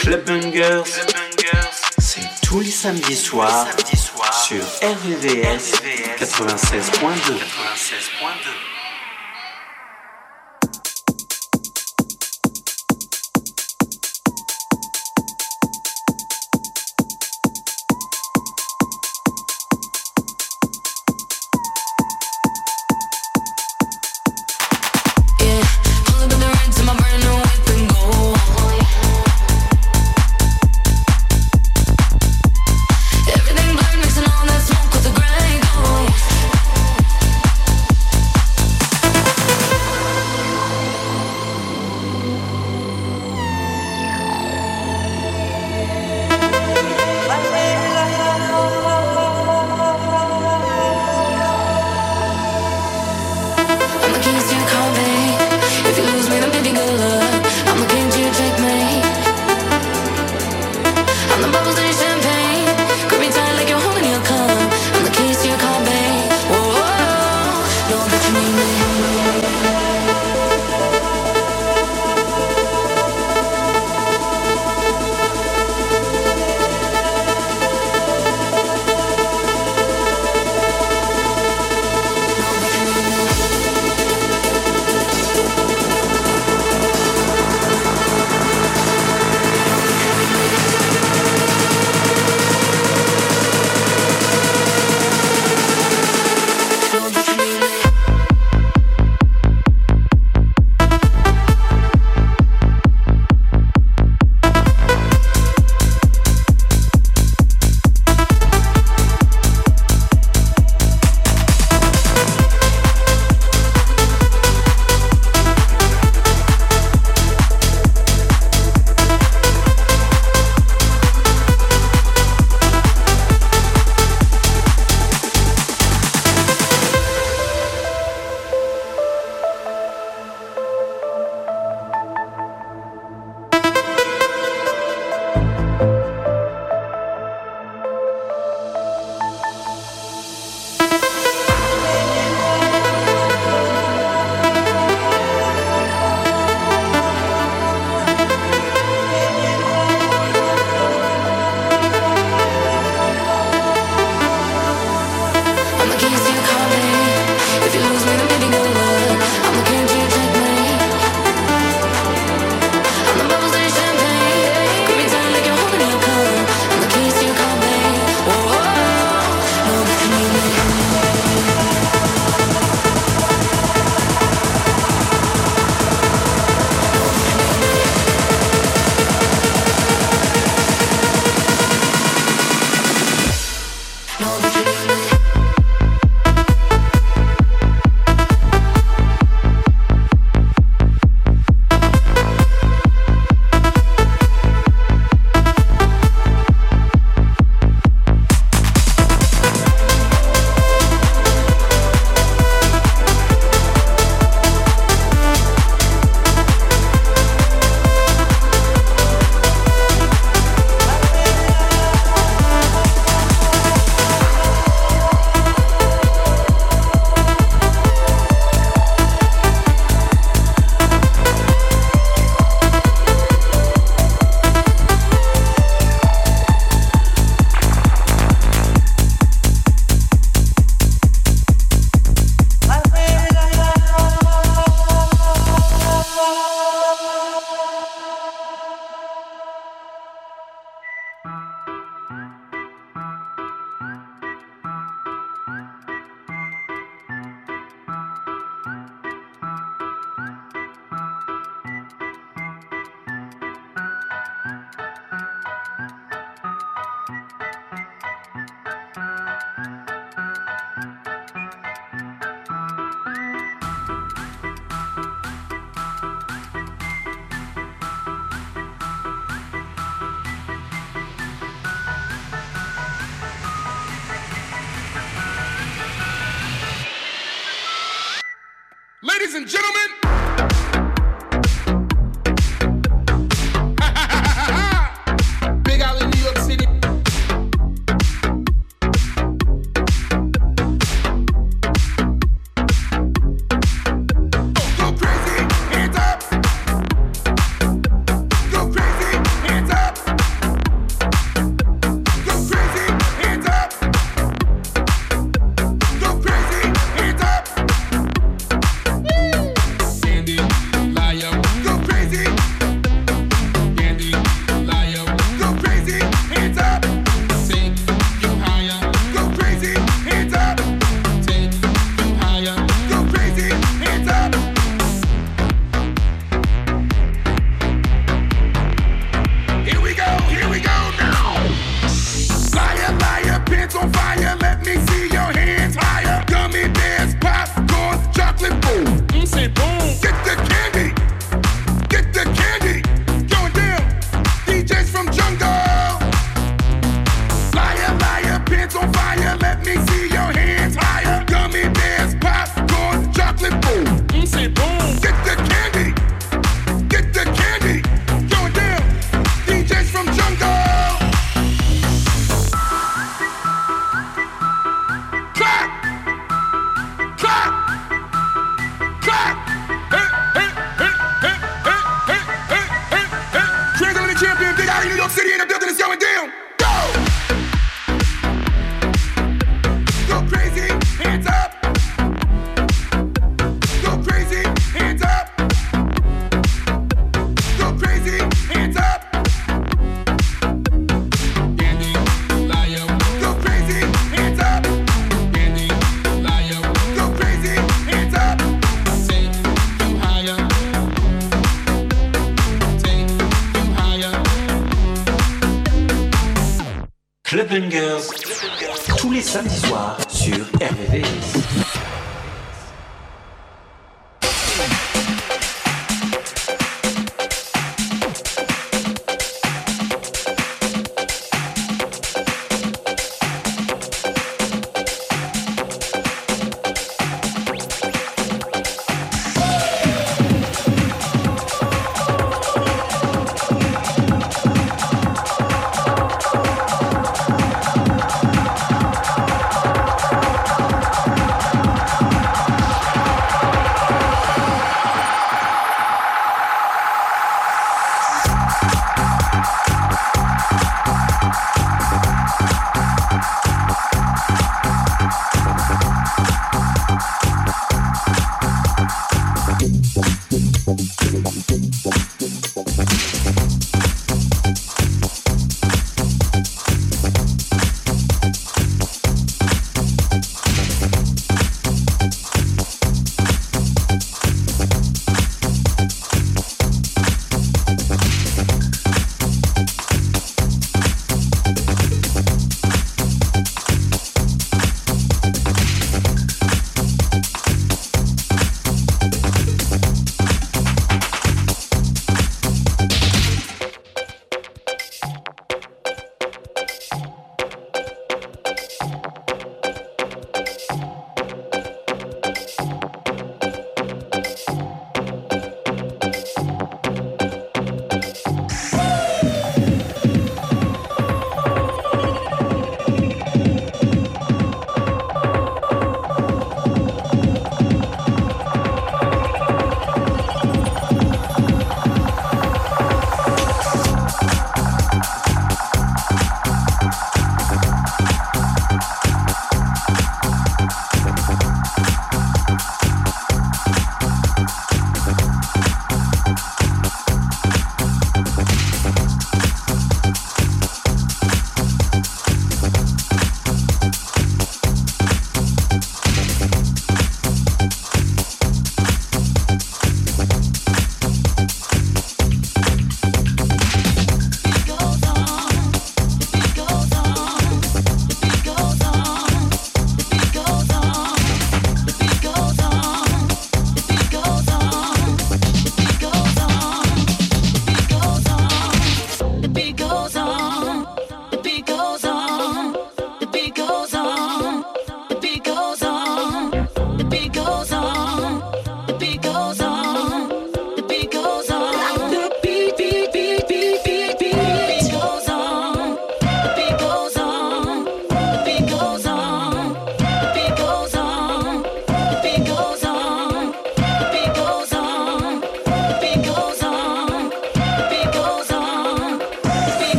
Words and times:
Club 0.00 0.24
Bungers, 0.24 0.84
c'est 1.98 2.22
tous 2.42 2.60
les 2.60 2.70
samedis 2.70 3.16
soirs 3.16 3.66
sur 4.32 4.64
RVVS 4.82 5.72
96.2. 6.18 7.38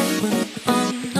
open 0.00 1.16
on 1.16 1.19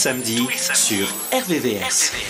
tous 0.00 0.48
les 0.48 0.56
samedis 0.56 0.72
sur 0.72 1.08
RVVS. 1.30 2.12
Le 2.12 2.29